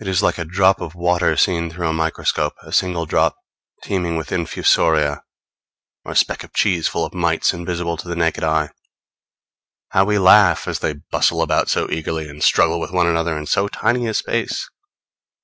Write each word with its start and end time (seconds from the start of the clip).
It 0.00 0.08
is 0.08 0.20
like 0.20 0.36
a 0.38 0.44
drop 0.44 0.80
of 0.80 0.96
water 0.96 1.36
seen 1.36 1.70
through 1.70 1.86
a 1.88 1.92
microscope, 1.92 2.54
a 2.64 2.72
single 2.72 3.06
drop 3.06 3.36
teeming 3.84 4.16
with 4.16 4.32
infusoria; 4.32 5.22
or 6.04 6.10
a 6.10 6.16
speck 6.16 6.42
of 6.42 6.52
cheese 6.52 6.88
full 6.88 7.04
of 7.06 7.14
mites 7.14 7.52
invisible 7.54 7.96
to 7.98 8.08
the 8.08 8.16
naked 8.16 8.42
eye. 8.42 8.70
How 9.90 10.04
we 10.04 10.18
laugh 10.18 10.66
as 10.66 10.80
they 10.80 10.94
bustle 10.94 11.40
about 11.40 11.70
so 11.70 11.88
eagerly, 11.88 12.28
and 12.28 12.42
struggle 12.42 12.80
with 12.80 12.90
one 12.90 13.06
another 13.06 13.38
in 13.38 13.46
so 13.46 13.68
tiny 13.68 14.08
a 14.08 14.14
space! 14.14 14.68